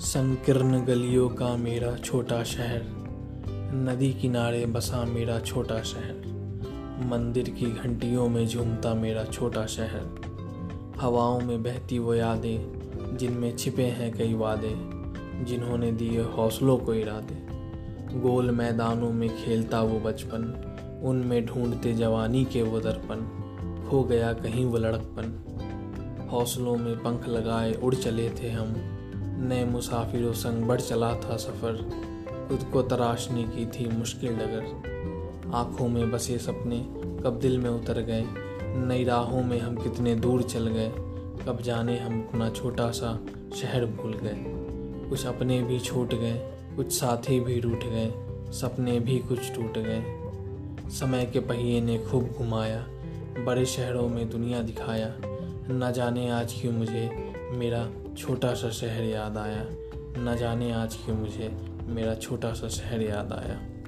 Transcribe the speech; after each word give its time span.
संकीर्ण 0.00 0.84
गलियों 0.84 1.28
का 1.28 1.56
मेरा 1.56 1.96
छोटा 1.96 2.44
शहर, 2.44 2.82
नदी 3.74 4.12
किनारे 4.12 4.66
बसा 4.66 5.04
मेरा 5.04 5.40
छोटा 5.40 5.82
शहर, 5.82 6.14
मंदिर 7.06 7.50
की 7.50 7.66
घंटियों 7.66 8.28
में 8.28 8.46
झूमता 8.46 8.94
मेरा 8.94 9.24
छोटा 9.24 9.66
शहर। 9.66 10.96
हवाओं 11.00 11.40
में 11.40 11.62
बहती 11.62 11.98
वो 11.98 12.14
यादें, 12.14 13.16
जिनमें 13.16 13.56
छिपे 13.56 13.84
हैं 13.84 14.12
कई 14.12 14.34
वादे, 14.34 14.74
जिन्होंने 15.44 15.92
दिए 15.92 16.22
हौसलों 16.22 16.78
को 16.78 16.94
इरादे। 16.94 17.36
गोल 18.20 18.50
मैदानों 18.50 19.12
में 19.12 19.44
खेलता 19.44 19.82
वो 19.82 20.00
बचपन, 20.00 20.42
उनमें 21.04 21.46
ढूंढते 21.46 21.92
जवानी 21.92 22.44
के 22.44 22.62
वो 22.62 22.80
दर्पण, 22.80 23.16
खो 23.88 24.04
गया 24.04 24.32
कहीं 24.32 24.64
वो 24.64 24.78
लड़कपन। 24.78 25.44
हौसलों 26.30 26.76
में 26.76 26.96
पंख 26.96 27.28
लगाए 27.28 27.72
उड़ 27.72 27.94
चले 27.94 28.30
थे 28.30 28.50
हम 28.50 28.96
नए 29.40 29.64
मुसाफिरों 29.64 30.32
संग 30.32 30.62
बढ़ 30.62 30.80
चला 30.80 31.14
था 31.14 31.36
सफ़र। 31.36 31.72
खुद 32.48 32.62
को 32.72 32.82
तराशने 32.82 33.42
की 33.42 33.66
थी 33.66 33.88
मुश्किल 33.88 34.32
डगर। 34.32 34.90
आँखों 35.54 35.88
में 35.88 36.10
बसे 36.10 36.38
सपने 36.38 36.78
कब 37.24 37.38
दिल 37.42 37.58
में 37.58 37.70
उतर 37.70 38.00
गए। 38.00 38.24
नई 38.62 39.04
राहों 39.04 39.42
में 39.42 39.60
हम 39.60 39.76
कितने 39.76 40.14
दूर 40.14 40.42
चल 40.42 40.66
गए। 40.66 40.88
कब 41.46 41.58
जाने 41.62 41.98
हम 41.98 42.28
अपना 42.28 42.50
छोटा 42.50 42.90
सा 42.90 43.26
शहर 43.56 43.86
भूल 43.86 44.12
गए। 44.12 44.44
कुछ 45.08 45.26
अपने 45.26 45.62
भी 45.62 45.80
छूट 45.80 46.14
गए, 46.14 46.52
कुछ 46.76 46.92
साथी 46.92 47.40
भी 47.40 47.60
रूठ 47.60 47.84
गए, 47.84 48.12
सपने 48.52 49.00
भी 49.00 49.18
कुछ 49.18 49.54
टूट 49.54 49.78
गए। 49.78 50.04
समय 50.90 51.26
के 51.26 51.40
पहिए 51.40 51.80
ने 51.80 51.98
खूब 51.98 52.34
घुमाया, 52.38 52.86
बड़े 53.44 53.66
शहरों 53.66 54.08
में 54.08 54.30
दुनिया 54.30 54.62
दिखाया। 54.62 55.14
न 55.70 55.92
जाने 55.96 56.30
आज 56.30 56.54
क्यों 56.60 56.72
मुझे 56.72 57.29
मेरा 57.50 57.88
छोटा 58.18 58.54
सा 58.54 58.70
शहर 58.70 59.04
याद 59.04 59.38
आया। 59.38 59.66
न 60.18 60.36
जाने 60.40 60.72
आज 60.72 60.94
क्यों 60.94 61.16
मुझे 61.16 61.56
मेरा 61.86 62.14
छोटा 62.14 62.52
सा 62.52 62.68
शहर 62.68 63.02
याद 63.02 63.32
आया। 63.32 63.79